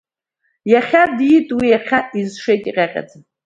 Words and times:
Иахьа 0.71 1.03
диит 1.17 1.47
уи, 1.57 1.65
иахьа 1.69 1.99
изшеит 2.19 2.63
иҟьаҟьаӡа. 2.69 3.17